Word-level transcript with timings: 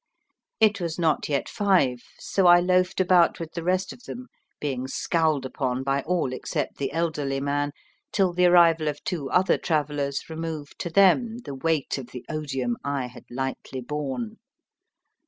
It 0.59 0.81
was 0.81 0.97
not 0.97 1.29
yet 1.29 1.47
five, 1.47 2.01
so 2.17 2.47
I 2.47 2.59
loafed 2.59 2.99
about 2.99 3.39
with 3.39 3.53
the 3.53 3.61
rest 3.63 3.93
of 3.93 4.01
them, 4.05 4.29
being 4.59 4.87
scowled 4.87 5.45
upon 5.45 5.83
by 5.83 6.01
all 6.01 6.33
except 6.33 6.77
the 6.79 6.91
elderly 6.91 7.39
man 7.39 7.71
till 8.11 8.33
the 8.33 8.47
arrival 8.47 8.87
of 8.87 9.03
two 9.03 9.29
other 9.29 9.59
travellers 9.59 10.27
removed 10.27 10.79
to 10.79 10.89
them 10.89 11.37
the 11.45 11.53
weight 11.53 11.99
of 11.99 12.07
the 12.07 12.25
odium 12.29 12.77
I 12.83 13.05
had 13.09 13.25
lightly 13.29 13.79
borne. 13.81 14.37